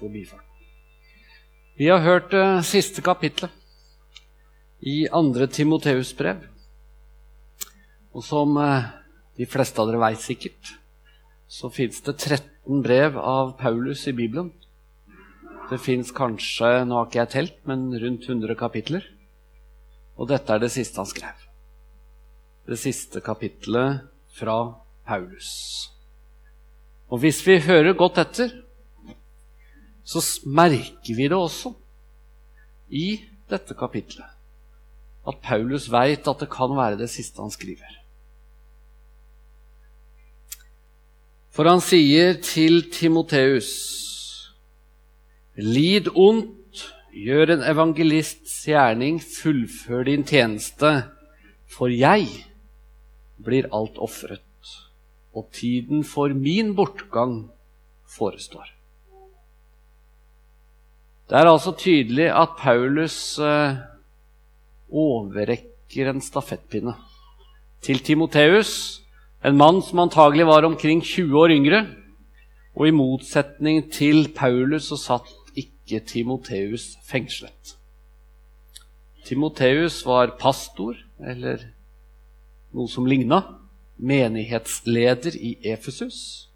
[0.00, 0.46] forbifarten.
[1.78, 3.52] Vi har hørt det siste kapitlet
[4.80, 6.42] i andre Timoteus brev.
[8.12, 8.88] Og som eh,
[9.38, 10.74] de fleste av dere veit sikkert,
[11.50, 14.50] så fins det 13 brev av Paulus i Bibelen.
[15.70, 19.06] Det fins kanskje, nå har ikke jeg telt, men rundt 100 kapitler.
[20.18, 21.46] Og dette er det siste han skrev.
[22.66, 24.02] Det siste kapitlet
[24.36, 24.56] fra
[25.06, 25.50] Paulus.
[27.10, 28.52] Og hvis vi hører godt etter,
[30.04, 31.72] så merker vi det også
[32.90, 33.20] i
[33.50, 34.26] dette kapitlet.
[35.28, 37.96] At Paulus veit at det kan være det siste han skriver.
[41.50, 43.70] For han sier til Timoteus
[45.60, 50.92] Lid ondt, gjør en evangelists gjerning, fullfør din tjeneste,
[51.68, 52.28] for jeg
[53.44, 54.70] blir alt ofret,
[55.34, 57.50] og tiden for min bortgang
[58.08, 58.79] forestår.
[61.30, 63.76] Det er altså tydelig at Paulus eh,
[64.90, 66.96] overrekker en stafettpinne
[67.86, 68.72] til Timoteus,
[69.46, 71.86] en mann som antagelig var omkring 20 år yngre.
[72.74, 77.76] Og i motsetning til Paulus så satt ikke Timoteus fengslet.
[79.24, 81.62] Timoteus var pastor, eller
[82.74, 83.44] noe som ligna,
[84.02, 86.50] menighetsleder i Efesus.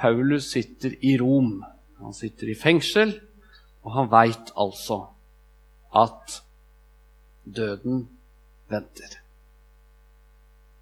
[0.00, 1.60] Paulus sitter i Rom.
[2.02, 3.14] Han sitter i fengsel,
[3.86, 5.06] og han veit altså
[5.96, 6.40] at
[7.46, 8.08] døden
[8.70, 9.20] venter.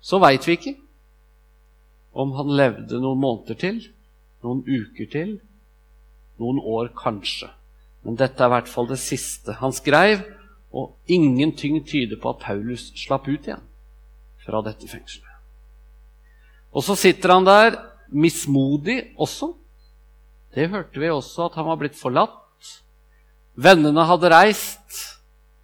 [0.04, 0.74] Så veit vi ikke
[2.14, 3.80] om han levde noen måneder til,
[4.44, 5.36] noen uker til,
[6.38, 7.48] noen år kanskje.
[8.04, 10.22] Men dette er i hvert fall det siste han skrev,
[10.74, 13.62] og ingenting tyder på at Paulus slapp ut igjen
[14.44, 15.30] fra dette fengselet.
[16.74, 17.76] Og så sitter han der
[18.10, 19.52] mismodig også.
[20.55, 22.70] Det hørte vi også, at han var blitt forlatt.
[23.55, 25.00] Vennene hadde reist.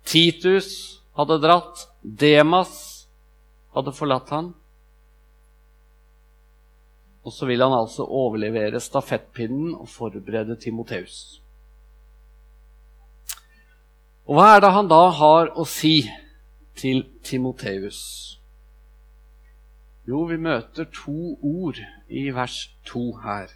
[0.07, 1.87] Titus hadde dratt.
[2.03, 3.07] Demas
[3.77, 4.51] hadde forlatt han.
[7.23, 11.39] Og så vil han altså overlevere stafettpinnen og forberede Timoteus.
[14.27, 16.05] Og hva er det han da har å si
[16.79, 18.01] til Timoteus?
[20.09, 21.79] Jo, vi møter to ord
[22.09, 23.51] i vers to her.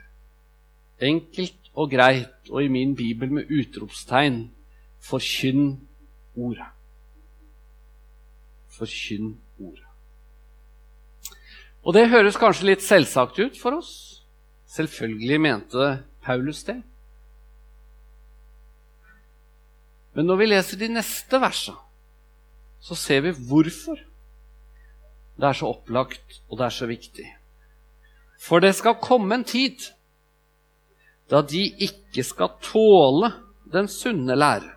[1.05, 4.47] Enkelt og greit, og i min bibel med utropstegn,
[5.05, 5.75] forkynn
[6.37, 6.71] ordet.
[8.79, 9.91] Forkynn ordet.
[11.85, 14.25] Og det høres kanskje litt selvsagt ut for oss.
[14.75, 15.89] Selvfølgelig mente
[16.25, 16.81] Paulus det.
[20.15, 21.77] Men når vi leser de neste versene,
[22.85, 23.99] så ser vi hvorfor
[25.35, 27.27] det er så opplagt og det er så viktig.
[28.41, 29.91] For det skal komme en tid
[31.31, 33.33] da de ikke skal tåle
[33.73, 34.71] den sunne lære.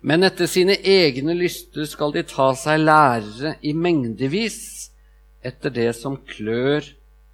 [0.00, 4.60] Men etter sine egne lyster skal de ta seg lærere i mengdevis
[5.44, 6.86] etter det som klør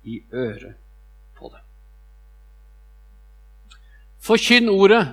[0.07, 0.75] i øret
[1.39, 1.63] på dem.
[4.27, 5.05] Forkynn ordet,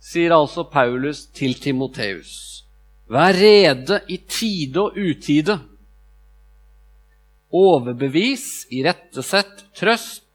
[0.00, 2.64] sier altså Paulus til Timoteus.
[3.08, 5.56] Vær rede i tide og utide.
[7.48, 10.27] Overbevis, irettesett, trøst,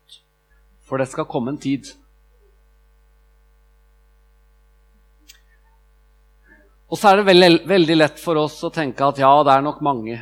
[0.93, 1.87] for det skal komme en tid.
[6.85, 9.63] Og så er det veldig, veldig, lett for oss å tenke at ja, det er
[9.65, 10.19] nok mange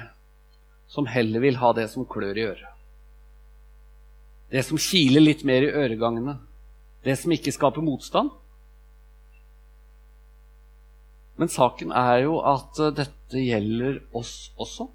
[0.87, 2.69] som heller vil ha det som klør i øret.
[4.55, 6.37] Det som kiler litt mer i øregangene.
[7.03, 8.31] Det som ikke skaper motstand.
[11.35, 14.87] Men saken er jo at dette gjelder oss også.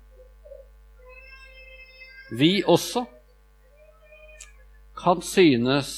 [2.32, 3.04] Vi også
[4.96, 5.90] kan synes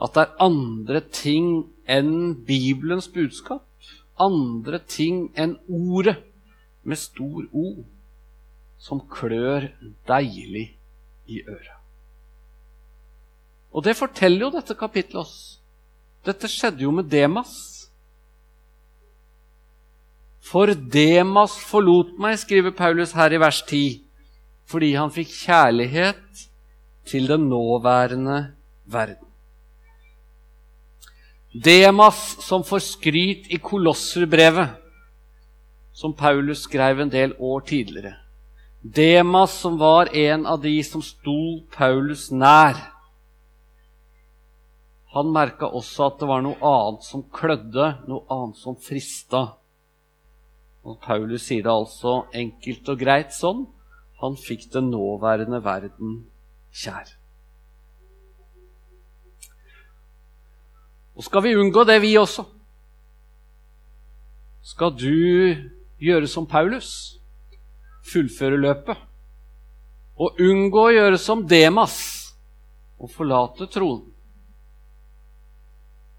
[0.00, 1.48] at det er andre ting
[1.88, 3.66] enn Bibelens budskap,
[4.20, 6.16] andre ting enn Ordet
[6.82, 7.84] med stor O,
[8.80, 9.68] som klør
[10.08, 10.70] deilig
[11.28, 11.76] i øret.
[13.70, 15.60] Og det forteller jo dette kapittelet oss.
[16.26, 17.52] Dette skjedde jo med Demas.
[20.40, 24.00] For Demas forlot meg, skriver Paulus her i vers 10,
[24.66, 26.48] fordi han fikk kjærlighet
[27.10, 28.52] til den nåværende
[28.86, 29.26] verden.
[31.50, 34.76] Demas som får skryt i Kolosserbrevet,
[35.92, 38.14] som Paulus skrev en del år tidligere.
[38.82, 42.78] Demas som var en av de som sto Paulus nær.
[45.10, 49.48] Han merka også at det var noe annet som klødde, noe annet som frista.
[50.86, 53.66] Og Paulus sier det altså enkelt og greit sånn.
[54.22, 56.20] Han fikk den nåværende verden
[56.72, 57.16] kjær.
[61.16, 62.46] Og skal vi unngå det, vi også,
[64.64, 65.56] skal du
[66.00, 67.18] gjøre som Paulus,
[68.06, 68.96] fullføre løpet,
[70.20, 71.98] og unngå å gjøre som Demas
[73.00, 74.06] og forlate troen,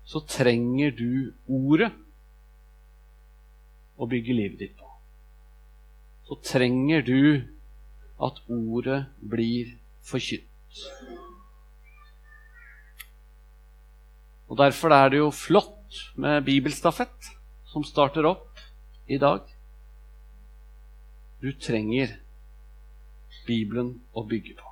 [0.06, 1.92] så trenger du ordet
[4.01, 4.88] å bygge livet ditt på.
[6.27, 7.21] Så trenger du
[8.21, 9.77] at ordet blir
[10.12, 10.86] forkynt.
[14.52, 17.31] Og Derfor er det jo flott med bibelstafett,
[17.72, 18.60] som starter opp
[19.08, 19.46] i dag.
[21.42, 22.18] Du trenger
[23.48, 24.68] Bibelen å bygge på.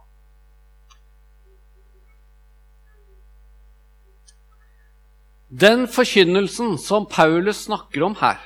[5.50, 8.38] Den forkynnelsen som Paulus snakker om her,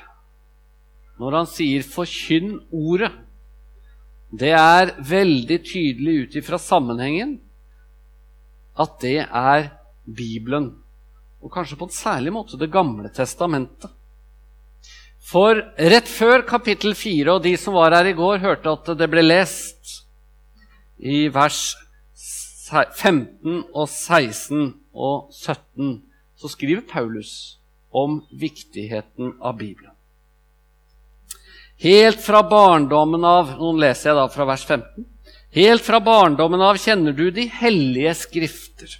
[1.18, 3.23] når han sier 'forkynn ordet',
[4.34, 7.36] det er veldig tydelig ut ifra sammenhengen
[8.74, 9.68] at det er
[10.04, 10.72] Bibelen.
[11.44, 13.90] Og kanskje på en særlig måte Det gamle testamentet.
[15.24, 19.08] For rett før kapittel 4, og de som var her i går, hørte at det
[19.08, 20.02] ble lest
[20.98, 21.76] i vers
[22.68, 26.02] 15 og 16 og 17,
[26.36, 27.58] så skriver Paulus
[27.94, 29.93] om viktigheten av Bibelen.
[31.82, 35.06] Helt fra barndommen av Noen leser jeg da fra vers 15.
[35.54, 38.94] Helt fra barndommen av kjenner du de hellige skrifter,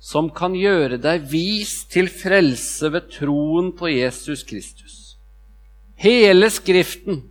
[0.00, 4.98] som kan gjøre deg vis til frelse ved troen på Jesus Kristus.
[5.96, 7.22] Hele Skriften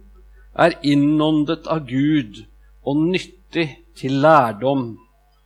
[0.58, 2.44] er innåndet av Gud
[2.86, 3.68] og nyttig
[3.98, 4.96] til lærdom,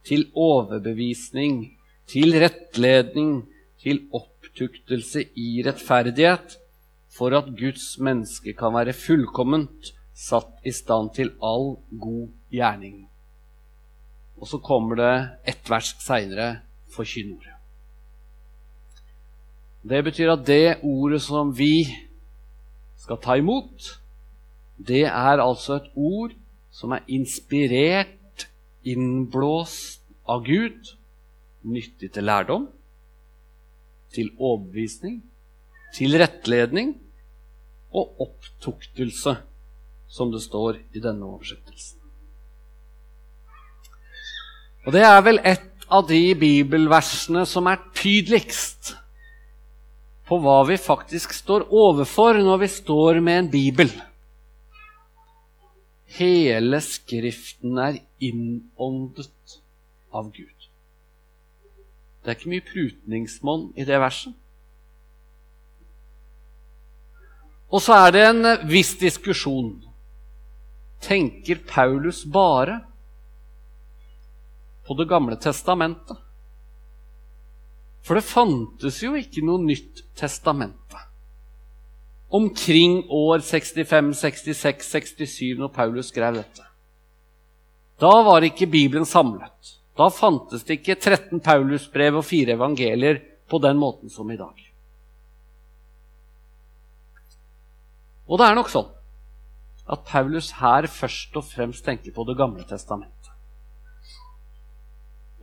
[0.05, 1.63] til overbevisning,
[2.07, 3.41] til rettledning,
[3.81, 6.59] til opptuktelse i rettferdighet
[7.15, 13.05] for at Guds menneske kan være fullkomment satt i stand til all god gjerning.
[14.39, 15.13] Og så kommer det
[15.47, 16.49] ett vers seinere
[16.91, 17.53] forkynn ordet.
[19.85, 21.85] Det betyr at det ordet som vi
[22.99, 23.91] skal ta imot,
[24.75, 26.33] det er altså et ord
[26.73, 28.47] som er inspirert,
[28.83, 30.91] innblåst av Gud,
[31.63, 32.67] nyttig til lærdom,
[34.11, 35.21] til overbevisning,
[35.95, 36.95] til rettledning
[37.95, 39.37] og opptuktelse,
[40.07, 42.01] som det står i denne oversettelsen.
[44.85, 48.93] Og det er vel et av de bibelversene som er tydeligst
[50.25, 53.91] på hva vi faktisk står overfor når vi står med en bibel.
[56.15, 59.59] Hele Skriften er innåndet
[60.15, 60.69] av Gud.
[62.23, 64.33] Det er ikke mye prutningsmonn i det verset.
[67.73, 69.73] Og så er det en eh, viss diskusjon.
[71.05, 72.81] Tenker Paulus bare
[74.85, 76.17] på Det gamle testamentet?
[78.05, 80.99] For det fantes jo ikke noe nytt testamente.
[82.29, 86.65] Omkring år 65, 66, 67, når Paulus skrev dette.
[88.01, 89.75] Da var ikke Bibelen samlet.
[89.97, 94.64] Da fantes det ikke 13 Paulusbrev og fire evangelier på den måten som i dag.
[98.25, 98.91] Og det er nok sånn
[99.85, 103.29] at Paulus her først og fremst tenker på Det gamle testamentet.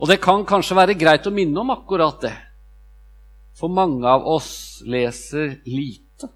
[0.02, 2.34] Og det kan kanskje være greit å minne om akkurat det,
[3.54, 6.30] for mange av oss leser lite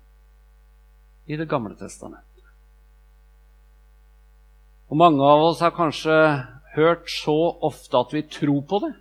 [1.26, 2.44] i Det gamle testamentet.
[4.86, 6.14] Og mange av oss har kanskje
[6.76, 7.34] hørt så
[7.66, 8.92] ofte at vi tror på det,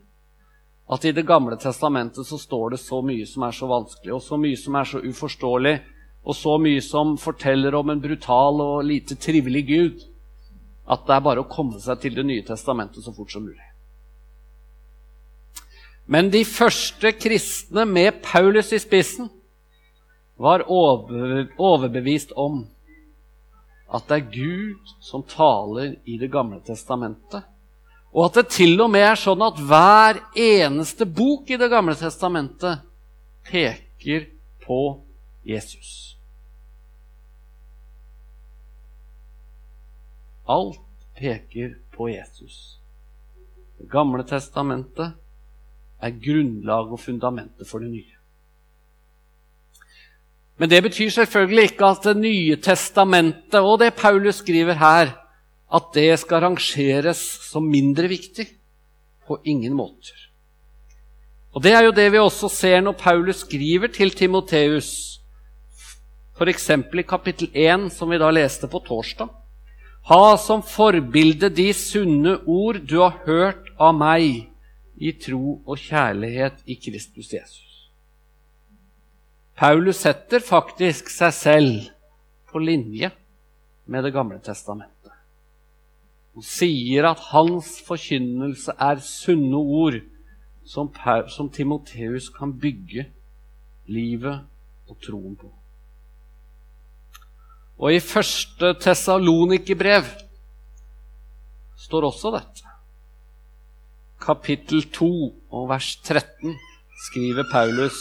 [0.90, 4.22] at i Det gamle testamentet så står det så mye som er så vanskelig, og
[4.22, 5.76] så mye som er så uforståelig,
[6.26, 10.04] og så mye som forteller om en brutal og lite trivelig Gud,
[10.90, 13.62] at det er bare å komme seg til Det nye testamentet så fort som mulig.
[16.06, 19.30] Men de første kristne med Paulus i spissen
[20.38, 22.64] var overbevist om
[23.90, 27.46] at det er Gud som taler i Det gamle testamentet,
[28.14, 31.98] og at det til og med er sånn at hver eneste bok i Det gamle
[31.98, 32.82] testamentet
[33.46, 34.30] peker
[34.66, 34.82] på
[35.46, 36.15] Jesus.
[40.48, 40.82] Alt
[41.18, 42.80] peker på Jesus.
[43.80, 45.16] Det gamle testamentet
[46.02, 48.14] er grunnlaget og fundamentet for det nye.
[50.58, 55.12] Men det betyr selvfølgelig ikke at Det nye testamentet og det Paulus skriver her,
[55.74, 57.18] at det skal rangeres
[57.52, 58.48] som mindre viktig.
[59.28, 60.14] På ingen måter.
[61.54, 65.20] Og Det er jo det vi også ser når Paulus skriver til Timoteus,
[66.38, 66.70] f.eks.
[66.70, 69.28] i kapittel 1, som vi da leste på torsdag.
[70.06, 74.52] Ha som forbilde de sunne ord du har hørt av meg
[75.02, 77.90] i tro og kjærlighet i Kristus Jesus.
[79.58, 81.90] Paulus setter faktisk seg selv
[82.52, 83.10] på linje
[83.90, 84.94] med Det gamle testamentet.
[86.38, 90.02] Og sier at hans forkynnelse er sunne ord
[90.66, 90.94] som,
[91.34, 93.08] som Timoteus kan bygge
[93.90, 94.44] livet
[94.86, 95.50] og troen på.
[97.76, 100.08] Og i første Tessalonikerbrev
[101.86, 102.64] står også dette.
[104.22, 105.10] Kapittel 2
[105.52, 106.56] og vers 13
[107.08, 108.00] skriver Paulus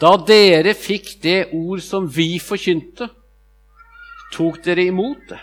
[0.00, 3.10] Da dere fikk det ord som vi forkynte,
[4.32, 5.42] tok dere imot det.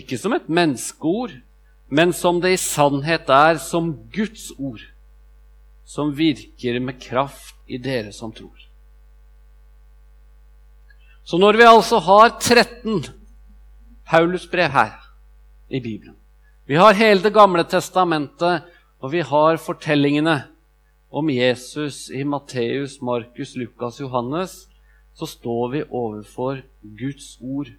[0.00, 1.34] Ikke som et menneskeord,
[1.90, 4.82] men som det i sannhet er, som Guds ord,
[5.84, 8.67] som virker med kraft i dere som tror.
[11.28, 13.02] Så når vi altså har 13
[14.08, 14.94] Paulusbrev her
[15.68, 16.16] i Bibelen
[16.64, 18.64] Vi har hele Det gamle testamentet,
[19.00, 20.38] og vi har fortellingene
[21.10, 24.68] om Jesus i Matteus, Markus, Lukas, Johannes,
[25.14, 27.70] så står vi overfor Guds ord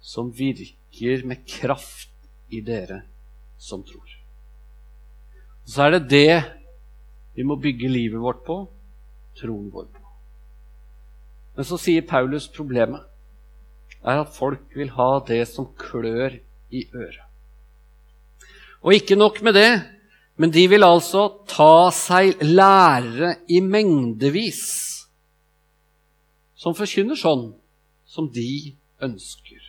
[0.00, 2.12] som virker med kraft
[2.48, 3.02] i dere
[3.58, 4.16] som tror.
[5.64, 6.42] Og så er det det
[7.36, 8.62] vi må bygge livet vårt på,
[9.40, 9.99] troen vår på.
[11.56, 13.06] Men så sier Paulus problemet
[14.00, 16.38] er at folk vil ha det som klør
[16.72, 17.26] i øret.
[18.80, 19.72] Og ikke nok med det,
[20.40, 24.62] men de vil altså ta seg lærere i mengdevis
[26.56, 27.50] som forkynner sånn
[28.08, 28.72] som de
[29.04, 29.60] ønsker.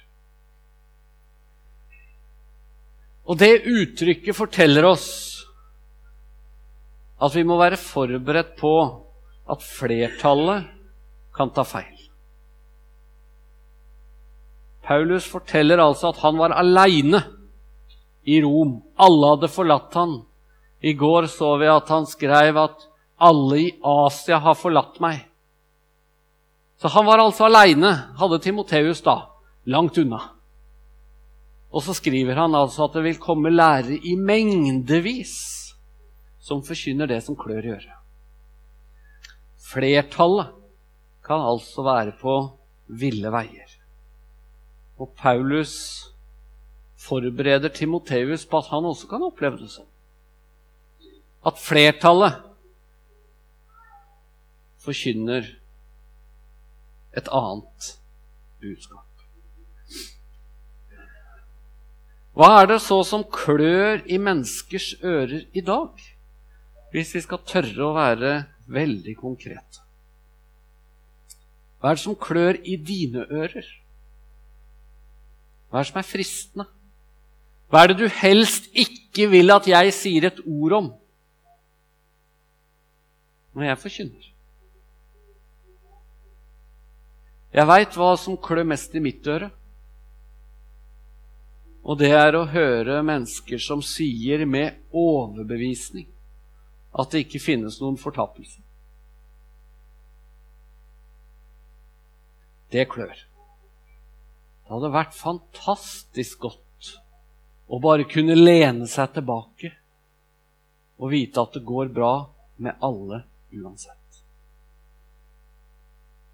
[3.28, 5.10] Og det uttrykket forteller oss
[7.22, 8.74] at vi må være forberedt på
[9.52, 10.72] at flertallet
[11.34, 11.98] kan ta feil.
[14.82, 17.22] Paulus forteller altså at han var aleine
[18.28, 18.80] i Rom.
[19.00, 20.22] Alle hadde forlatt han.
[20.82, 22.88] I går så vi at han skrev at
[23.22, 25.26] 'alle i Asia har forlatt meg'.
[26.82, 29.30] Så han var altså aleine, hadde Timoteus da,
[29.66, 30.22] langt unna.
[31.72, 35.36] Og så skriver han altså at det vil komme lærere i mengdevis
[36.42, 38.00] som forkynner det som klør i øret.
[39.72, 40.61] Flertallet
[41.32, 42.36] kan altså være på
[43.02, 43.78] ville veier.
[45.00, 45.74] Og Paulus
[47.00, 49.88] forbereder Timoteus på at han også kan oppleve det sånn.
[51.48, 52.44] At flertallet
[54.82, 55.48] forkynner
[57.18, 57.94] et annet
[58.62, 59.08] budskap.
[62.38, 65.98] Hva er det så som klør i menneskers ører i dag?
[66.92, 68.36] Hvis vi skal tørre å være
[68.72, 69.84] veldig konkrete.
[71.82, 73.66] Hva er det som klør i dine ører?
[75.70, 76.68] Hva er det som er fristende?
[77.72, 80.92] Hva er det du helst ikke vil at jeg sier et ord om
[83.56, 84.28] når jeg forkynner?
[87.52, 89.50] Jeg veit hva som klør mest i mitt øre.
[91.82, 96.06] Og det er å høre mennesker som sier med overbevisning
[96.92, 98.62] at det ikke finnes noen fortapelse.
[102.72, 103.12] Det klør.
[103.12, 106.92] Det hadde vært fantastisk godt
[107.72, 109.74] å bare kunne lene seg tilbake
[111.02, 112.14] og vite at det går bra
[112.62, 113.98] med alle uansett.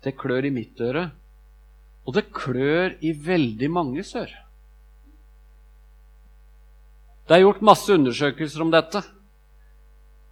[0.03, 1.08] Det klør i mitt øre,
[2.06, 4.29] og det klør i veldig mange sør.
[7.27, 9.01] Det er gjort masse undersøkelser om dette.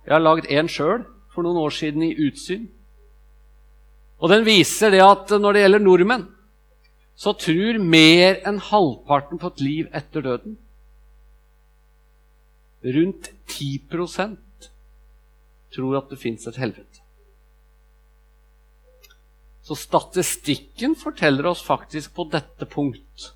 [0.05, 2.69] Jeg har lagd én sjøl for noen år siden i Utsyn.
[4.21, 6.25] Og den viser det at når det gjelder nordmenn,
[7.15, 10.57] så tror mer enn halvparten på et liv etter døden.
[12.85, 14.35] Rundt 10%
[15.75, 17.01] tror at det fins et helvete.
[19.65, 23.31] Så statistikken forteller oss faktisk på dette punkt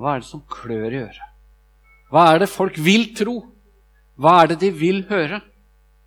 [0.00, 1.26] hva er det som klør i øret.
[2.10, 3.36] Hva er det folk vil tro?
[4.18, 5.42] Hva er det de vil høre?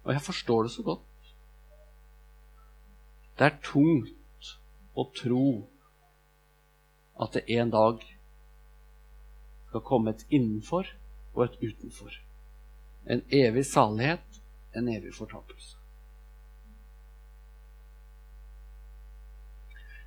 [0.04, 1.04] Og jeg forstår det så godt.
[3.38, 4.52] Det er tungt
[4.94, 5.46] å tro
[7.24, 8.02] at det en dag
[9.70, 10.90] skal komme et innenfor
[11.34, 12.14] og et utenfor.
[13.10, 14.42] En evig salighet,
[14.78, 15.78] en evig fortapelse.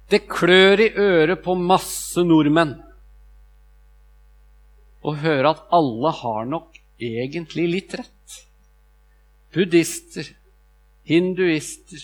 [0.06, 2.76] Det klør i øret på masse nordmenn
[5.06, 8.36] og høre at alle har nok egentlig litt rett.
[9.54, 10.30] Buddhister,
[11.06, 12.02] hinduister,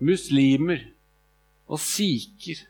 [0.00, 0.82] muslimer
[1.70, 2.66] og sikher.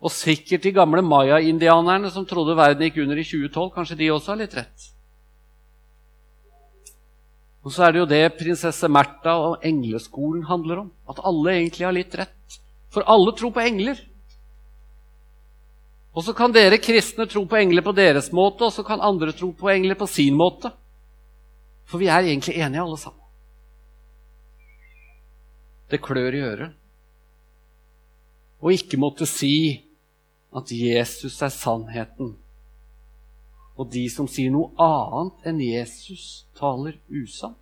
[0.00, 3.68] Og sikkert de gamle maya-indianerne som trodde verden gikk under i 2012.
[3.74, 4.86] Kanskje de også har litt rett.
[7.60, 10.92] Og så er det jo det prinsesse Märtha og engleskolen handler om.
[11.04, 12.60] At alle egentlig har litt rett.
[12.90, 14.00] For alle tror på engler.
[16.16, 19.30] Og så kan dere kristne tro på engler på deres måte, og så kan andre
[19.36, 20.72] tro på engler på sin måte.
[21.86, 23.19] For vi er egentlig enige, alle sammen.
[25.90, 26.76] Det klør i øret.
[28.60, 29.80] Og ikke måtte si
[30.56, 32.36] at Jesus er sannheten
[33.80, 37.56] og de som sier noe annet enn Jesus, taler usant.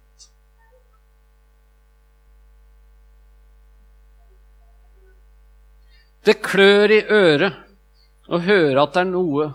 [6.26, 7.60] Det klør i øret
[8.26, 9.46] å høre at det er noe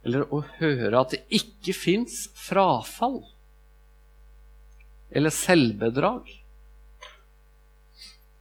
[0.00, 3.18] Eller å høre at det ikke fins frafall
[5.12, 6.24] eller selvbedrag.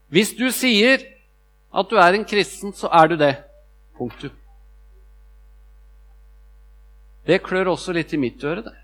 [0.09, 1.03] Hvis du sier
[1.69, 3.35] at du er en kristen, så er du det.
[3.97, 4.33] Punktum.
[7.27, 8.77] Det klør også litt i mitt øre, det.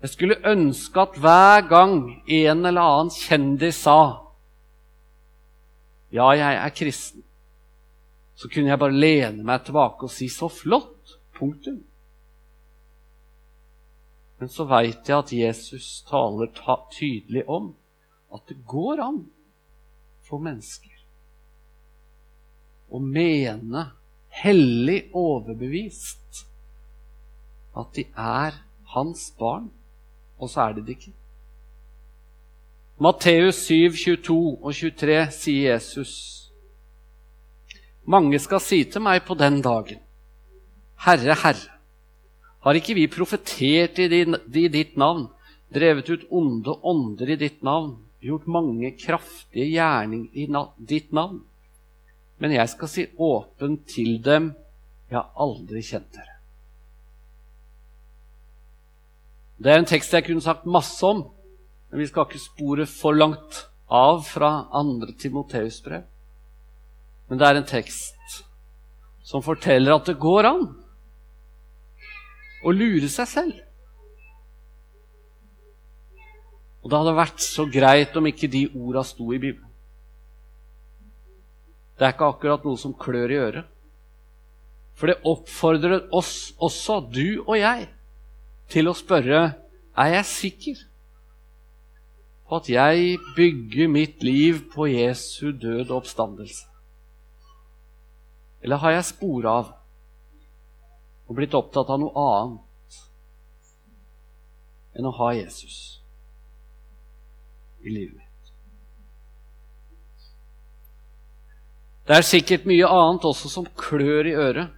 [0.00, 4.22] Jeg skulle ønske at hver gang en eller annen kjendis sa
[6.14, 7.24] ja, jeg er kristen,
[8.38, 11.16] så kunne jeg bare lene meg tilbake og si så flott.
[11.36, 11.82] Punktum.
[14.38, 17.74] Men så veit jeg at Jesus taler ta tydelig om
[18.32, 19.18] at det går an
[20.26, 20.96] for mennesker
[22.90, 23.90] å mene
[24.42, 26.44] hellig overbevist
[27.76, 28.56] at de er
[28.94, 29.68] hans barn,
[30.40, 31.12] og så er de det ikke.
[33.02, 36.14] Matteus 7, 22 og 23 sier Jesus.
[38.08, 40.00] Mange skal si til meg på den dagen,
[41.04, 41.74] Herre, Herre,
[42.64, 45.26] har ikke vi profetert i ditt navn,
[45.74, 50.46] drevet ut onde ånder i ditt navn, gjort mange kraftige gjerninger i
[50.88, 51.42] ditt navn?
[52.38, 54.50] Men jeg skal si åpent til dem,
[55.10, 56.34] jeg aldri kjent dere.
[59.56, 61.22] Det er en tekst jeg kunne sagt masse om,
[61.90, 66.04] men vi skal ikke spore for langt av fra andre Timoteus brev.
[67.28, 68.42] Men det er en tekst
[69.26, 70.66] som forteller at det går an
[72.66, 73.62] å lure seg selv.
[76.86, 79.72] Og det hadde vært så greit om ikke de orda sto i Bibelen.
[81.98, 83.72] Det er ikke akkurat noe som klør i øret.
[84.94, 87.88] For det oppfordrer oss også, du og jeg,
[88.70, 89.40] til å spørre
[89.98, 90.84] er jeg sikker
[92.46, 96.70] på at jeg bygger mitt liv på Jesu død og oppstandelse?
[98.62, 99.74] Eller har jeg spora av
[101.26, 103.04] og blitt opptatt av noe annet
[104.94, 105.96] enn å ha Jesus
[107.82, 108.52] i livet mitt?
[112.06, 114.72] Det er sikkert mye annet også som klør i øret.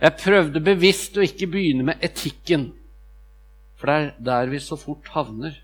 [0.00, 2.68] Jeg prøvde bevisst å ikke begynne med etikken.
[3.74, 5.56] For det er der vi så fort havner.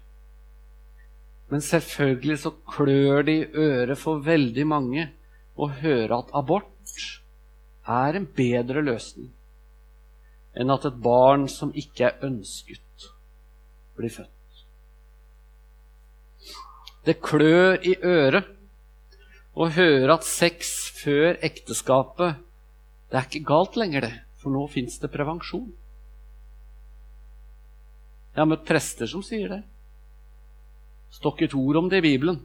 [1.50, 5.08] Men selvfølgelig så klør det i øret for veldig mange
[5.58, 7.06] å høre at abort
[7.90, 9.30] er en bedre løsning
[10.60, 13.06] enn at et barn som ikke er ønsket,
[13.94, 14.39] blir født.
[17.10, 18.46] Det klør i øret
[19.58, 20.68] å høre at sex
[21.00, 22.36] før ekteskapet
[23.10, 25.72] Det er ikke galt lenger, det, for nå fins det prevensjon.
[28.30, 29.58] Jeg har møtt prester som sier det.
[31.10, 32.38] Står et ord om det i Bibelen.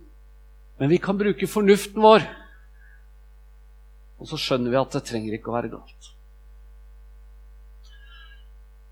[0.80, 2.26] Men vi kan bruke fornuften vår.
[4.18, 6.10] Og så skjønner vi at det trenger ikke å være galt.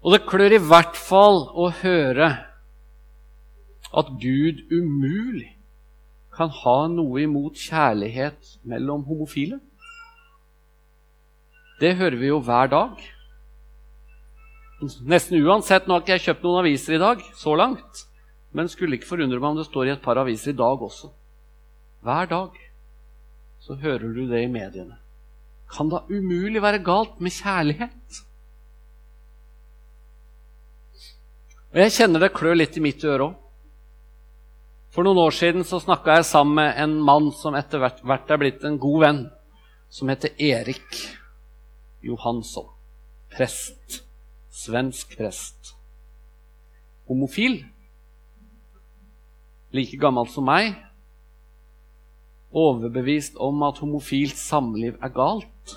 [0.05, 2.29] Og det klør i hvert fall å høre
[3.89, 5.49] at Gud umulig
[6.33, 9.59] kan ha noe imot kjærlighet mellom homofile.
[11.81, 13.03] Det hører vi jo hver dag.
[15.05, 15.87] Nesten uansett.
[15.87, 18.05] Nå har ikke jeg kjøpt noen aviser i dag, så langt.
[18.53, 21.11] Men skulle ikke forundre meg om det står i et par aviser i dag også.
[22.03, 22.59] Hver dag
[23.63, 24.97] så hører du det i mediene.
[25.73, 28.23] Kan da umulig være galt med kjærlighet?
[31.73, 33.39] Og Jeg kjenner det klør litt i mitt øre òg.
[34.93, 38.41] For noen år siden så snakka jeg sammen med en mann som etter hvert er
[38.41, 39.21] blitt en god venn,
[39.89, 40.99] som heter Erik
[42.05, 42.69] Johansson.
[43.33, 44.03] Prest
[44.53, 45.73] svensk prest.
[47.09, 47.63] Homofil.
[49.73, 50.75] Like gammel som meg.
[52.53, 55.75] Overbevist om at homofilt samliv er galt.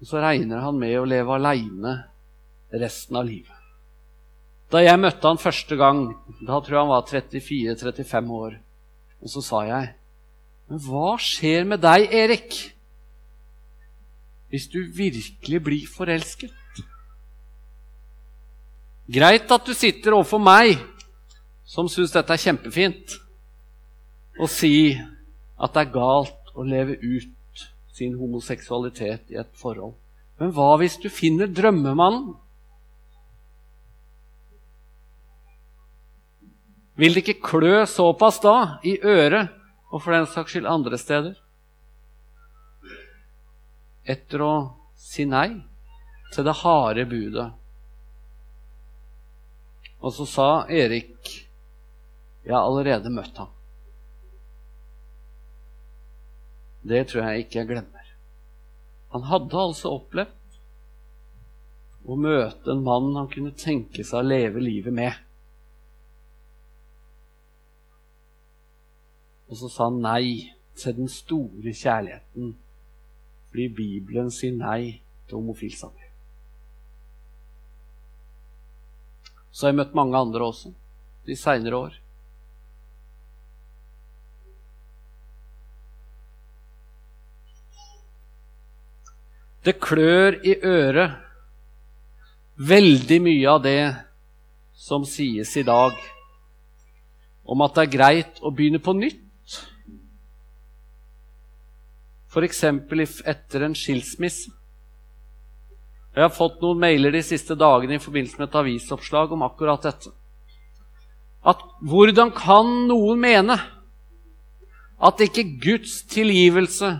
[0.00, 1.96] Og så regner han med å leve aleine
[2.82, 3.59] resten av livet.
[4.70, 6.04] Da jeg møtte han første gang,
[6.46, 8.52] da tror jeg han var 34-35 år,
[9.20, 9.88] og så sa jeg
[10.70, 12.54] Men hva skjer med deg, Erik,
[14.50, 16.54] hvis du virkelig blir forelsket?
[19.10, 20.78] Greit at du sitter overfor meg,
[21.66, 23.16] som syns dette er kjempefint,
[24.38, 24.94] og si
[25.58, 29.96] at det er galt å leve ut sin homoseksualitet i et forhold.
[30.38, 32.36] Men hva hvis du finner drømmemannen?
[37.00, 39.48] Vil det ikke klø såpass da i øret,
[39.88, 41.38] og for den saks skyld andre steder,
[44.04, 44.52] etter å
[45.00, 45.62] si nei
[46.34, 47.46] til det harde budet?
[50.00, 51.48] Og så sa Erik,
[52.44, 53.56] 'Jeg har allerede møtt ham'.
[56.82, 58.06] Det tror jeg ikke jeg glemmer.
[59.12, 60.60] Han hadde altså opplevd
[62.08, 65.12] å møte en mann han kunne tenke seg å leve livet med.
[69.50, 72.54] Og så sa han nei til den store kjærligheten
[73.50, 76.06] fordi Bibelen sier nei til homofilsamliv.
[79.50, 80.70] Så har jeg møtt mange andre også
[81.26, 81.96] de seinere år.
[89.66, 91.18] Det klør i øret
[92.56, 93.82] veldig mye av det
[94.78, 95.98] som sies i dag
[97.44, 99.29] om at det er greit å begynne på nytt.
[102.30, 102.64] F.eks.
[103.26, 104.52] etter en skilsmisse.
[106.14, 109.82] Jeg har fått noen mailer de siste dagene i forbindelse med et avisoppslag om akkurat
[109.86, 110.10] dette.
[111.46, 113.56] At hvordan kan noen mene
[115.00, 116.90] at ikke Guds tilgivelse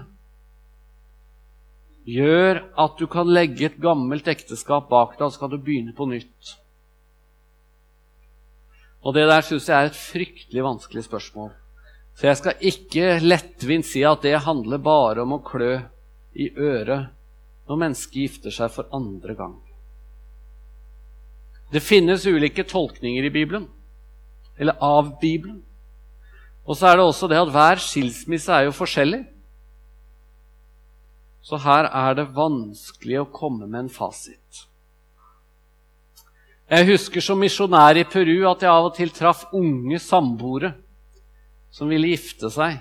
[2.11, 5.95] gjør at du kan legge et gammelt ekteskap bak deg, og så kan du begynne
[5.95, 6.55] på nytt.
[9.05, 11.53] Og det der syns jeg er et fryktelig vanskelig spørsmål.
[12.21, 15.79] Så jeg skal ikke lettvint si at det handler bare om å klø
[16.37, 17.15] i øret
[17.65, 19.55] når mennesker gifter seg for andre gang.
[21.73, 23.65] Det finnes ulike tolkninger i Bibelen,
[24.61, 25.63] eller av Bibelen.
[26.69, 29.23] Og så er det også det at hver skilsmisse er jo forskjellig.
[31.41, 34.67] Så her er det vanskelig å komme med en fasit.
[36.69, 40.75] Jeg husker som misjonær i Peru at jeg av og til traff unge samboere
[41.75, 42.79] som ville gifte seg.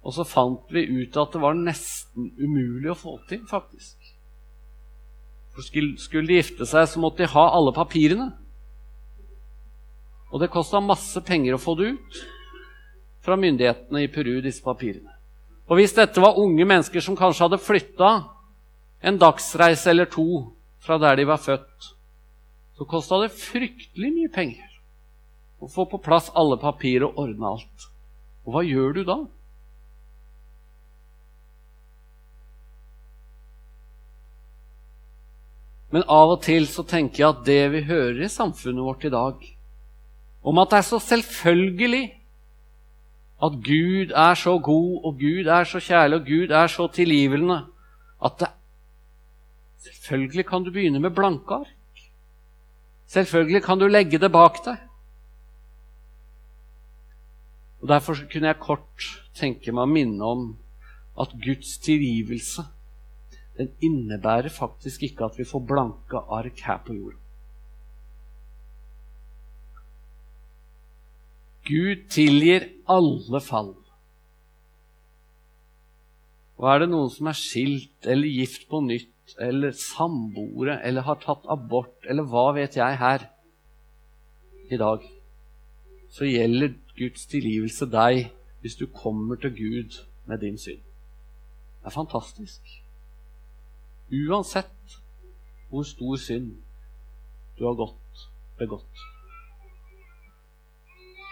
[0.00, 3.96] Og så fant vi ut at det var nesten umulig å få til, faktisk.
[5.52, 8.30] For skulle de gifte seg, så måtte de ha alle papirene.
[10.30, 12.20] Og det kosta masse penger å få det ut
[13.24, 15.12] fra myndighetene i Peru, disse papirene.
[15.70, 18.10] Og hvis dette var unge mennesker som kanskje hadde flytta
[19.06, 20.26] en dagsreise eller to
[20.82, 21.90] fra der de var født,
[22.78, 24.66] så kosta det fryktelig mye penger
[25.60, 27.90] å få på plass alle papirer og ordne alt.
[28.46, 29.18] Og hva gjør du da?
[35.90, 39.10] Men av og til så tenker jeg at det vi hører i samfunnet vårt i
[39.12, 39.42] dag,
[40.46, 42.04] om at det er så selvfølgelig
[43.42, 47.64] at Gud er så god, og Gud er så kjærlig, og Gud er så tilgivende
[48.24, 48.48] at det
[49.80, 52.00] Selvfølgelig kan du begynne med blanke ark.
[53.06, 54.76] Selvfølgelig kan du legge det bak deg.
[57.80, 60.44] Og Derfor kunne jeg kort tenke meg å minne om
[61.20, 62.66] at Guds tilgivelse
[63.60, 67.18] den innebærer faktisk ikke at vi får blanke ark her på jorda.
[71.68, 73.74] Gud tilgir alle fall.
[76.60, 81.20] Og er det noen som er skilt eller gift på nytt eller samboere eller har
[81.22, 83.28] tatt abort eller hva vet jeg her
[84.70, 85.04] i dag,
[86.10, 90.82] så gjelder Guds tilgivelse deg hvis du kommer til Gud med din synd.
[91.80, 92.60] Det er fantastisk.
[94.10, 94.98] Uansett
[95.70, 96.50] hvor stor synd
[97.58, 98.26] du har gått,
[98.58, 99.06] begått.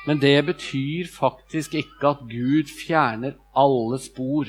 [0.06, 4.48] Men det betyr faktisk ikke at Gud fjerner alle spor,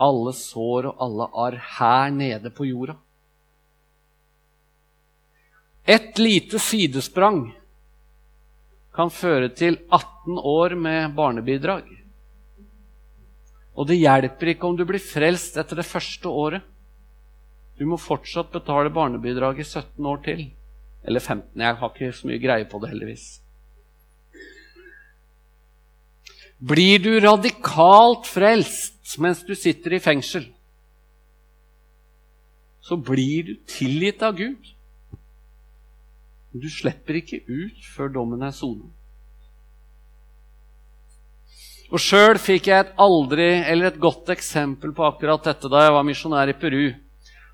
[0.00, 2.96] alle sår og alle arr her nede på jorda.
[5.86, 7.52] Et lite sidesprang
[8.98, 11.86] kan føre til 18 år med barnebidrag.
[13.78, 16.64] Og det hjelper ikke om du blir frelst etter det første året.
[17.78, 20.48] Du må fortsatt betale barnebidrag i 17 år til.
[21.06, 21.62] Eller 15.
[21.62, 23.26] Jeg har ikke så mye greie på det, heldigvis.
[26.58, 30.48] Blir du radikalt frelst mens du sitter i fengsel,
[32.82, 34.74] så blir du tilgitt av Gud.
[36.58, 38.90] Du slipper ikke ut før dommen er sonet.
[41.88, 45.94] Og Sjøl fikk jeg et aldri eller et godt eksempel på akkurat dette da jeg
[45.94, 46.82] var misjonær i Peru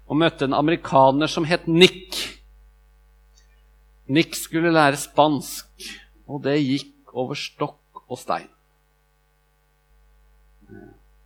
[0.04, 2.18] og møtte en amerikaner som het Nick.
[4.10, 5.86] Nick skulle lære spansk,
[6.28, 8.50] og det gikk over stokk og stein.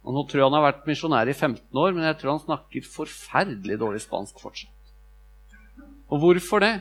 [0.04, 2.44] Og Nå tror jeg han har vært misjonær i 15 år, men jeg tror han
[2.44, 4.92] snakker forferdelig dårlig spansk fortsatt.
[6.08, 6.76] Og hvorfor det?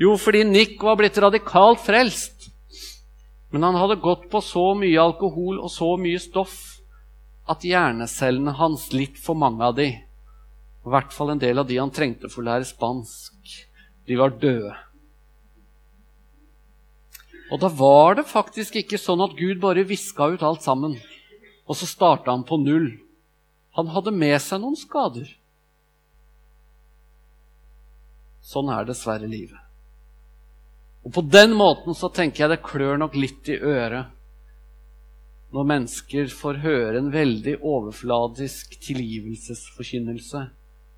[0.00, 2.48] Jo, fordi Nick var blitt radikalt frelst.
[3.54, 6.56] Men han hadde gått på så mye alkohol og så mye stoff
[7.46, 11.78] at hjernecellene hans, litt for mange av de, i hvert fall en del av de
[11.78, 13.54] han trengte for å lære spansk,
[14.08, 14.72] de var døde.
[17.52, 20.96] Og da var det faktisk ikke sånn at Gud bare viska ut alt sammen,
[21.68, 22.90] og så starta han på null.
[23.78, 25.28] Han hadde med seg noen skader.
[28.44, 29.63] Sånn er dessverre livet.
[31.04, 34.12] Og på den måten så tenker jeg det klør nok litt i øret
[35.54, 40.40] når mennesker får høre en veldig overfladisk tilgivelsesforkynnelse.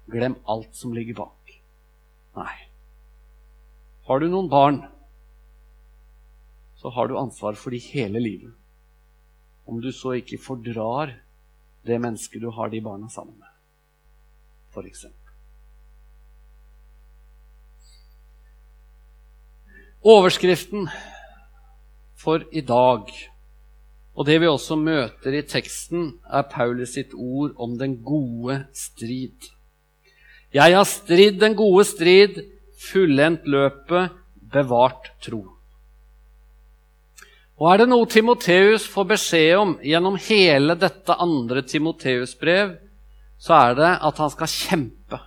[0.08, 1.52] Glem alt som ligger bak.
[2.38, 2.54] Nei.
[4.06, 4.78] Har du noen barn,
[6.80, 8.54] så har du ansvar for de hele livet.
[9.66, 11.16] Om du så ikke fordrar
[11.84, 13.50] det mennesket du har de barna sammen med,
[14.70, 14.86] for
[20.06, 20.84] Overskriften
[22.14, 23.08] for i dag,
[24.14, 29.48] og det vi også møter i teksten, er Paulus sitt ord om den gode strid.
[30.54, 32.38] Jeg har stridd den gode strid,
[32.78, 34.14] fullendt løpet,
[34.54, 35.42] bevart tro.
[37.58, 42.76] Og er det noe Timoteus får beskjed om gjennom hele dette andre Timoteus-brev,
[43.42, 45.22] så er det at han skal kjempe,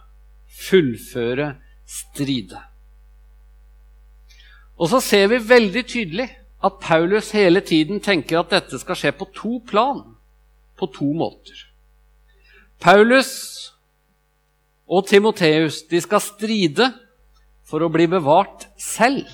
[0.69, 1.51] fullføre,
[1.83, 2.68] stride.
[4.79, 6.29] Og så ser vi veldig tydelig
[6.63, 10.03] at Paulus hele tiden tenker at dette skal skje på to plan,
[10.79, 11.65] på to måter.
[12.79, 13.31] Paulus
[14.87, 16.87] og Timoteus de skal stride
[17.67, 19.27] for å bli bevart selv.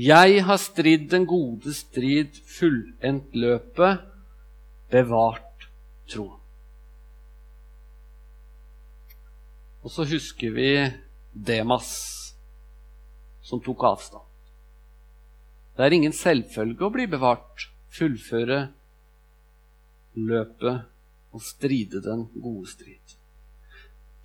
[0.00, 4.04] Jeg har stridd den gode strid, fullendt løpet,
[4.90, 5.66] bevart
[6.10, 6.39] troen.
[9.80, 10.72] Og så husker vi
[11.32, 11.90] Demas,
[13.42, 14.26] som tok avstand.
[15.76, 18.66] Det er ingen selvfølge å bli bevart, fullføre
[20.20, 20.84] løpet
[21.32, 23.16] og stride den gode strid.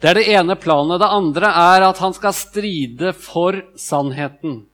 [0.01, 0.99] Det er det ene planet.
[0.99, 4.65] Det andre er at han skal stride for sannheten.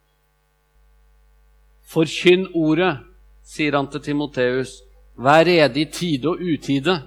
[1.91, 2.95] Forkynn ordet,
[3.45, 4.79] sier han til Timoteus.
[5.21, 6.97] Vær rede i tide og utide.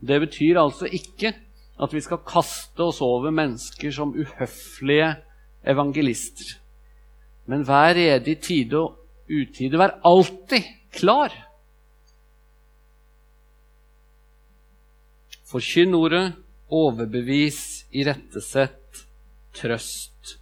[0.00, 1.34] Det betyr altså ikke
[1.80, 5.14] at vi skal kaste oss over mennesker som uhøflige
[5.66, 6.54] evangelister.
[7.50, 9.78] Men vær rede i tide og utide.
[9.78, 11.34] Vær alltid klar.
[15.50, 16.32] Forkynn ordet,
[16.70, 19.04] overbevis, irettesett,
[19.54, 20.38] trøst.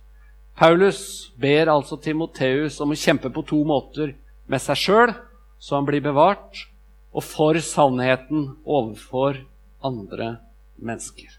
[0.57, 4.15] Paulus ber altså Timoteus om å kjempe på to måter.
[4.47, 5.17] Med seg sjøl,
[5.59, 6.67] så han blir bevart,
[7.13, 9.43] og for sannheten overfor
[9.83, 10.52] andre mennesker
[10.85, 11.31] mennesker.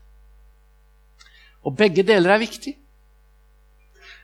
[1.64, 2.76] Og begge deler er viktig.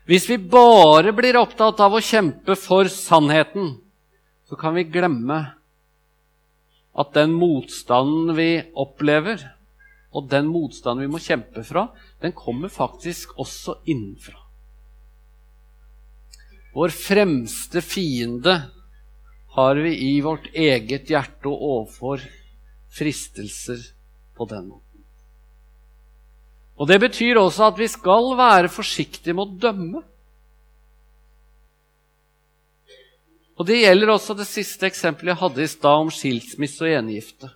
[0.09, 3.75] Hvis vi bare blir opptatt av å kjempe for sannheten,
[4.49, 5.37] så kan vi glemme
[6.99, 9.43] at den motstanden vi opplever,
[10.09, 11.91] og den motstanden vi må kjempe fra,
[12.23, 14.39] den kommer faktisk også innenfra.
[16.73, 18.55] Vår fremste fiende
[19.55, 22.25] har vi i vårt eget hjerte og overfor
[22.93, 23.81] fristelser
[24.37, 24.88] på den måten.
[26.79, 30.03] Og Det betyr også at vi skal være forsiktige med å dømme.
[33.59, 37.51] Og Det gjelder også det siste eksempelet jeg hadde i stad om skilsmisse og gjengifte.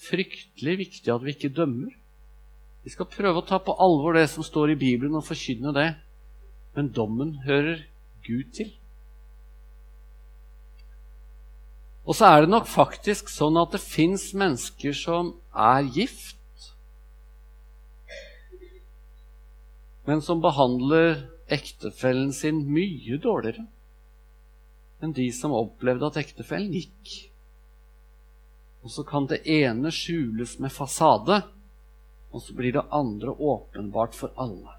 [0.00, 1.90] Fryktelig viktig at vi ikke dømmer.
[2.86, 5.90] Vi skal prøve å ta på alvor det som står i Bibelen, og forkynne det.
[6.78, 7.82] Men dommen hører
[8.24, 8.70] Gud til.
[12.06, 16.39] Og så er det nok faktisk sånn at det fins mennesker som er gift
[20.10, 23.68] men som behandler ektefellen sin mye dårligere
[25.00, 27.12] enn de som opplevde at ektefellen gikk.
[28.82, 31.38] Og så kan det ene skjules med fasade,
[32.34, 34.74] og så blir det andre åpenbart for alle.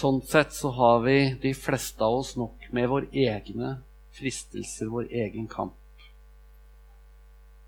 [0.00, 3.76] Sånn sett så har vi, de fleste av oss, nok med våre egne
[4.16, 5.76] fristelser, vår egen kamp.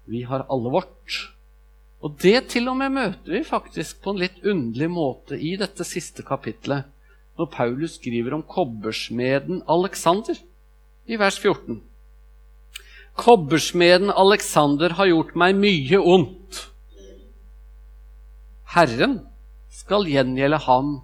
[0.09, 1.21] Vi har alle vårt.
[2.03, 5.87] Og det til og med møter vi faktisk på en litt underlig måte i dette
[5.87, 6.88] siste kapitlet,
[7.38, 10.37] når Paulus skriver om kobbersmeden Alexander
[11.07, 11.79] i vers 14.
[13.23, 16.67] Kobbersmeden Alexander har gjort meg mye ondt.
[18.75, 19.19] Herren
[19.73, 20.95] skal gjengjelde ham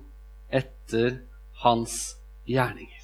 [0.51, 1.21] etter
[1.63, 1.99] hans
[2.49, 2.95] gjerninger.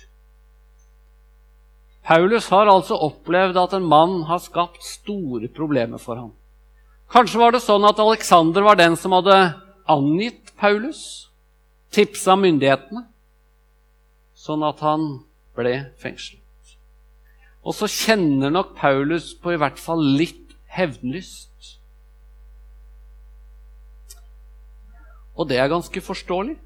[2.04, 6.32] Paulus har altså opplevd at en mann har skapt store problemer for ham.
[7.14, 9.36] Kanskje var det sånn at Alexander var den som hadde
[9.86, 11.30] angitt Paulus,
[11.94, 13.04] tipsa myndighetene,
[14.34, 15.04] sånn at han
[15.54, 16.42] ble fengslet.
[17.62, 21.78] Og så kjenner nok Paulus på i hvert fall litt hevnlyst.
[25.38, 26.58] Og det er ganske forståelig.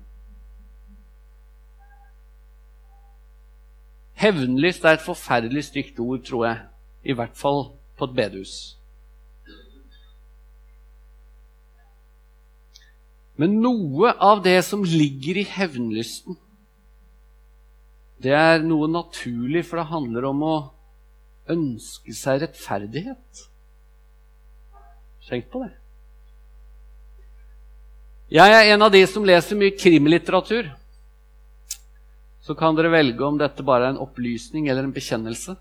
[4.18, 6.66] Hevnlyst er et forferdelig stygt ord, tror jeg.
[7.04, 7.66] I hvert fall
[8.00, 8.77] på et bedehus.
[13.38, 16.34] Men noe av det som ligger i hevnlysten,
[18.18, 20.56] det er noe naturlig, for det handler om å
[21.54, 23.44] ønske seg rettferdighet.
[25.28, 25.74] Tenk på det.
[28.34, 30.66] Jeg er en av de som leser mye krimlitteratur.
[32.44, 35.54] Så kan dere velge om dette bare er en opplysning eller en bekjennelse.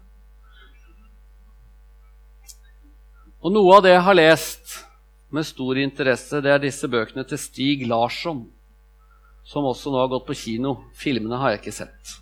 [3.43, 4.75] Og noe av det jeg har lest
[5.33, 8.45] med stor interesse, det er disse bøkene til Stig Larsson,
[9.47, 10.73] som også nå har gått på kino.
[10.95, 12.13] Filmene har jeg ikke sett.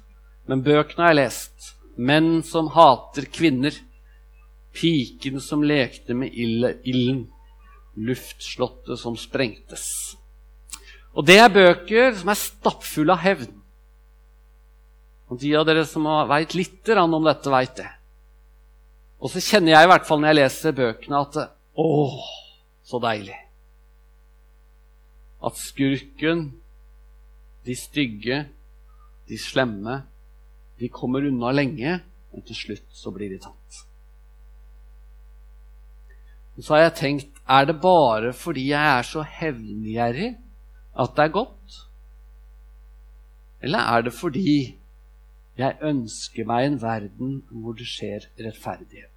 [0.49, 1.71] Men bøkene har jeg lest.
[1.95, 3.77] 'Menn som hater kvinner',
[4.73, 7.29] 'Piken som lekte med ilden',
[7.95, 10.17] 'Luftslottet som sprengtes'.
[11.15, 13.61] Og det er bøker som er stappfulle av hevn.
[15.31, 17.89] Og De av dere som veit litt om dette, veit det.
[19.19, 21.37] Og så kjenner jeg i hvert fall når jeg leser bøkene, at
[21.73, 21.87] å,
[22.85, 23.37] så deilig.
[25.45, 26.45] At skurken,
[27.65, 28.45] de stygge,
[29.29, 30.03] de slemme,
[30.79, 31.99] de kommer unna lenge,
[32.31, 33.85] men til slutt så blir de tatt.
[36.55, 40.31] Og så har jeg tenkt er det bare fordi jeg er så hevngjerrig
[40.99, 41.81] at det er godt?
[43.61, 44.77] Eller er det fordi
[45.57, 49.14] jeg ønsker meg en verden hvor det skjer rettferdighet?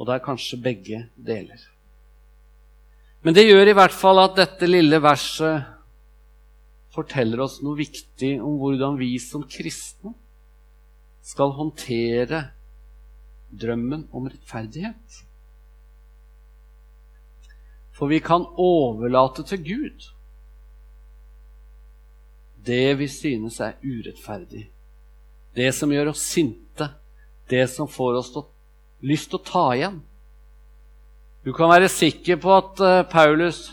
[0.00, 1.60] Og det er kanskje begge deler.
[3.20, 5.66] Men det gjør i hvert fall at dette lille verset
[6.94, 10.14] forteller oss noe viktig om hvordan vi som kristne
[11.20, 12.46] skal håndtere
[13.50, 15.20] drømmen om rettferdighet.
[17.92, 20.08] For vi kan overlate til Gud
[22.64, 24.66] det vi synes er urettferdig,
[25.56, 26.90] det som gjør oss sinte,
[27.48, 28.44] det som får oss til,
[29.06, 30.00] lyst til å ta igjen.
[31.44, 33.70] Du kan være sikker på at uh, Paulus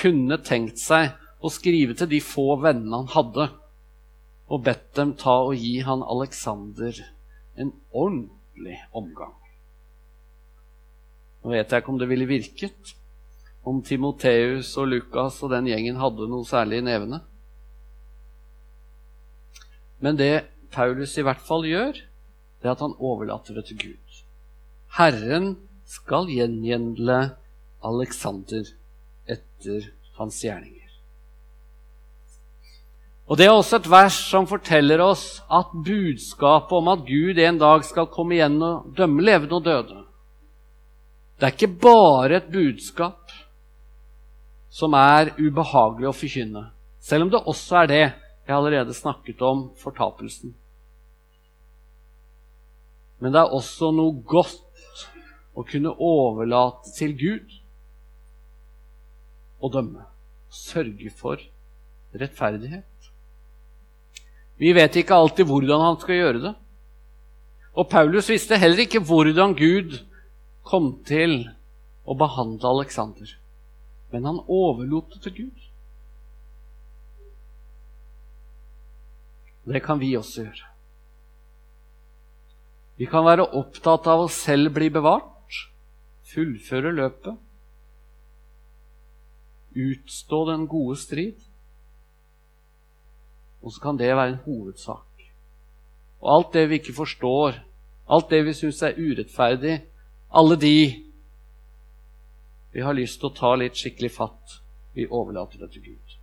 [0.00, 3.48] kunne tenkt seg å skrive til de få vennene han hadde,
[4.48, 6.96] og bedt dem ta og gi han Alexander
[7.58, 9.34] en ordentlig omgang.
[11.42, 12.94] Nå vet jeg ikke om det ville virket,
[13.68, 17.20] om Timoteus og Lukas og den gjengen hadde noe særlig i nevene.
[20.02, 21.98] Men det Paulus i hvert fall gjør,
[22.58, 24.07] det er at han overlater det til Gud.
[24.98, 25.52] Herren
[25.86, 27.18] skal gjengjelde
[27.86, 28.66] Alexander
[29.30, 29.86] etter
[30.18, 30.74] hans gjerninger.
[33.28, 37.58] Og Det er også et vers som forteller oss at budskapet om at Gud en
[37.60, 40.04] dag skal komme igjen og dømme levende og døde,
[41.38, 43.30] det er ikke bare et budskap
[44.74, 46.64] som er ubehagelig å forkynne,
[46.98, 50.56] selv om det også er det jeg allerede snakket om fortapelsen.
[53.22, 54.64] Men det er også noe godt
[55.58, 57.56] å kunne overlate til Gud
[59.58, 60.06] å dømme.
[60.48, 61.42] Sørge for
[62.14, 63.10] rettferdighet.
[64.58, 66.54] Vi vet ikke alltid hvordan han skal gjøre det.
[67.78, 70.00] Og Paulus visste heller ikke hvordan Gud
[70.66, 71.44] kom til
[72.08, 73.34] å behandle Aleksander.
[74.10, 75.64] Men han overlot det til Gud.
[79.68, 80.66] Det kan vi også gjøre.
[82.98, 85.37] Vi kan være opptatt av å selv bli bevart,
[86.32, 87.36] fullføre løpet,
[89.78, 91.40] utstå den gode strid.
[93.62, 95.06] Og så kan det være en hovedsak.
[96.20, 97.58] Og alt det vi ikke forstår,
[98.10, 99.80] alt det vi syns er urettferdig,
[100.34, 101.04] alle de
[102.72, 104.58] vi har lyst til å ta litt skikkelig fatt,
[104.94, 106.16] vi overlater det til Gud.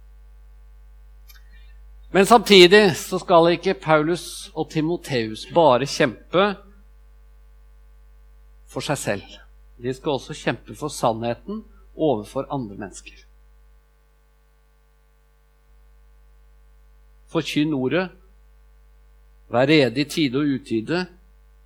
[2.16, 6.45] Men samtidig så skal ikke Paulus og Timoteus bare kjempe
[8.72, 9.44] for seg selv.
[9.82, 11.63] De skal også kjempe for sannheten
[11.95, 13.17] overfor andre mennesker.
[17.32, 18.07] Forkynn ordet.
[19.51, 21.05] Vær rede i tide og utide.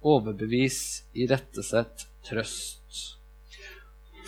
[0.01, 2.78] overbevis, irettesett, trøst.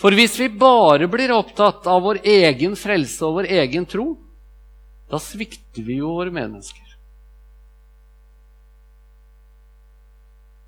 [0.01, 4.17] For hvis vi bare blir opptatt av vår egen frelse og vår egen tro,
[5.07, 6.97] da svikter vi jo våre medmennesker.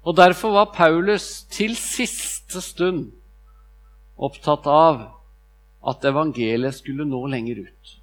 [0.07, 1.75] Og Derfor var Paulus til
[2.53, 3.11] siste stund
[4.15, 5.01] opptatt av
[5.83, 7.95] at evangeliet skulle nå lenger ut.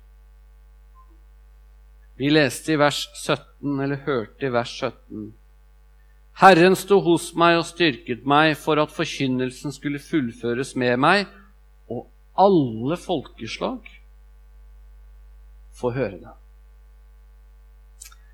[2.21, 5.31] Vi leste i vers 17, eller hørte i vers 17.
[6.41, 11.25] Herren sto hos meg og styrket meg for at forkynnelsen skulle fullføres med meg,
[11.89, 13.89] og alle folkeslag
[15.81, 16.37] får høre det.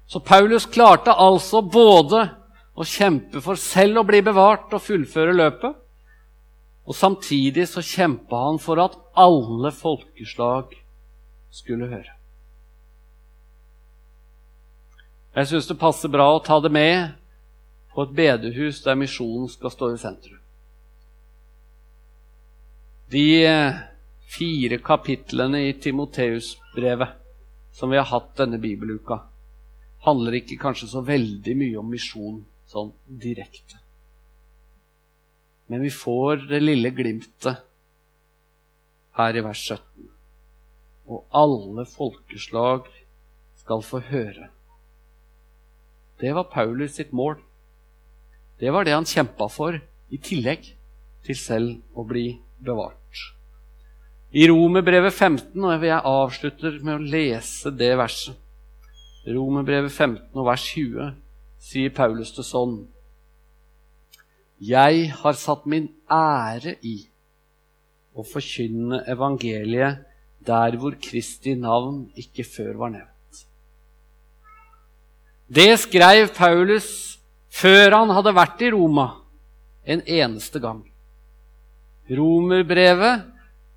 [0.07, 2.29] Så Paulus klarte altså både
[2.77, 5.75] å kjempe for selv å bli bevart og fullføre løpet,
[6.87, 10.77] og samtidig så kjempa han for at alle folkeslag
[11.51, 12.13] skulle høre.
[15.37, 17.17] Jeg syns det passer bra å ta det med
[17.93, 20.41] på et bedehus der misjonen skal stå i sentrum.
[23.13, 23.79] De eh,
[24.33, 27.23] fire kapitlene i Timoteus-brevet
[27.77, 29.21] som vi har hatt denne bibeluka,
[30.07, 32.39] handler ikke kanskje så veldig mye om misjon
[32.71, 33.86] sånn direkte.
[35.67, 37.65] Men vi får det lille glimtet
[39.19, 40.11] her i vers 17.
[41.11, 42.87] Og alle folkeslag
[43.63, 44.51] skal få høre.
[46.21, 47.37] Det var Paulus sitt mål.
[48.61, 49.77] Det var det han kjempa for,
[50.09, 50.71] i tillegg
[51.27, 52.29] til selv å bli
[52.63, 53.03] bevart.
[54.37, 58.43] I Romerbrevet 15, og jeg avslutter med å lese det verset
[59.27, 61.15] Romerbrevet 15 og vers 20
[61.67, 62.77] sier Paulus det sånn
[64.61, 66.97] Jeg har satt min ære i
[68.17, 70.07] å forkynne evangeliet
[70.47, 73.13] der hvor Kristi navn ikke før var nevnt.
[75.47, 76.89] Det skrev Paulus
[77.53, 79.11] før han hadde vært i Roma
[79.87, 80.81] en eneste gang.
[82.11, 83.27] Romerbrevet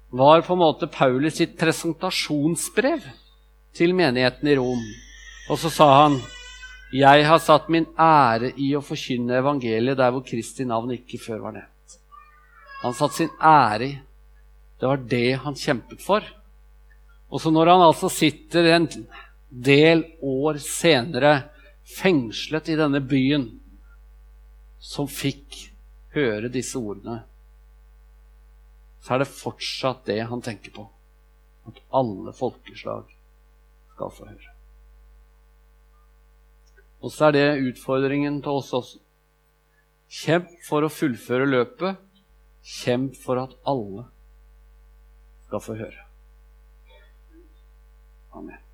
[0.10, 3.04] var på en måte Paulus sitt presentasjonsbrev
[3.76, 4.82] til menigheten i Rom.
[5.50, 6.20] Og så sa han
[6.92, 11.44] jeg har satt min ære i å forkynne evangeliet der hvor Kristi navn ikke før
[11.44, 11.98] var nevnt.
[12.82, 13.94] Han satte sin ære i.
[14.80, 16.26] Det var det han kjempet for.
[17.30, 18.88] Og så når han altså sitter en
[19.50, 21.34] del år senere
[21.90, 23.50] fengslet i denne byen,
[24.80, 25.58] som fikk
[26.16, 27.20] høre disse ordene,
[29.04, 30.86] så er det fortsatt det han tenker på.
[31.70, 33.12] At alle folkeslag
[33.94, 34.59] skal få høre.
[37.00, 39.00] Og så er det utfordringen til oss også.
[40.10, 42.00] Kjemp for å fullføre løpet.
[42.66, 44.08] Kjemp for at alle
[45.47, 46.08] skal få høre.
[48.36, 48.68] Amen.